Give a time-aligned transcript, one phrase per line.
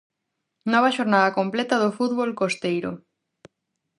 [0.71, 2.91] Nova xornada completa do fútbol costeiro.